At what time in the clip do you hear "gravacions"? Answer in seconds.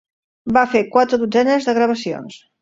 1.81-2.41